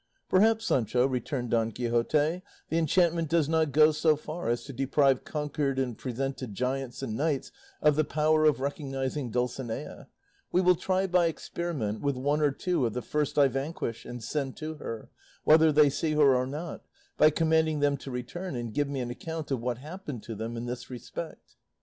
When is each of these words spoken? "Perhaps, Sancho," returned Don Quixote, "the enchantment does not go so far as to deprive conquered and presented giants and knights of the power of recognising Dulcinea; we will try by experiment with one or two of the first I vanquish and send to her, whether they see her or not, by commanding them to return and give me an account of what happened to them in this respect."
"Perhaps, 0.29 0.65
Sancho," 0.65 1.05
returned 1.07 1.51
Don 1.51 1.71
Quixote, 1.71 2.41
"the 2.69 2.77
enchantment 2.79 3.29
does 3.29 3.47
not 3.47 3.71
go 3.71 3.91
so 3.91 4.15
far 4.15 4.49
as 4.49 4.63
to 4.63 4.73
deprive 4.73 5.23
conquered 5.23 5.77
and 5.77 5.95
presented 5.95 6.55
giants 6.55 7.03
and 7.03 7.15
knights 7.15 7.51
of 7.83 7.95
the 7.95 8.03
power 8.03 8.45
of 8.45 8.59
recognising 8.59 9.29
Dulcinea; 9.29 10.07
we 10.51 10.59
will 10.59 10.73
try 10.73 11.05
by 11.05 11.27
experiment 11.27 12.01
with 12.01 12.15
one 12.17 12.41
or 12.41 12.49
two 12.49 12.83
of 12.87 12.93
the 12.93 13.03
first 13.03 13.37
I 13.37 13.47
vanquish 13.47 14.03
and 14.03 14.23
send 14.23 14.57
to 14.57 14.73
her, 14.77 15.11
whether 15.43 15.71
they 15.71 15.91
see 15.91 16.13
her 16.13 16.35
or 16.35 16.47
not, 16.47 16.83
by 17.15 17.29
commanding 17.29 17.79
them 17.79 17.95
to 17.97 18.09
return 18.09 18.55
and 18.55 18.73
give 18.73 18.89
me 18.89 19.01
an 19.01 19.11
account 19.11 19.51
of 19.51 19.61
what 19.61 19.77
happened 19.77 20.23
to 20.23 20.33
them 20.33 20.57
in 20.57 20.65
this 20.65 20.89
respect." 20.89 21.57